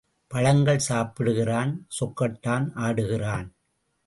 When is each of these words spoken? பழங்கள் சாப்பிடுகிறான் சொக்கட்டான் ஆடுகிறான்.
பழங்கள் 0.31 0.79
சாப்பிடுகிறான் 0.79 1.87
சொக்கட்டான் 1.99 2.67
ஆடுகிறான். 2.75 3.47